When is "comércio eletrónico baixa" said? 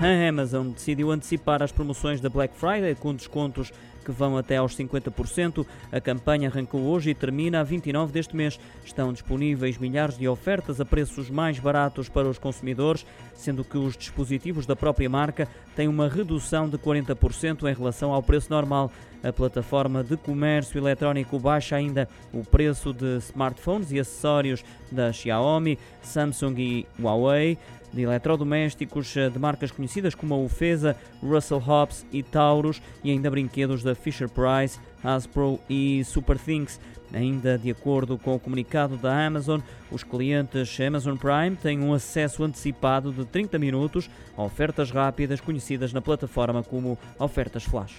20.16-21.76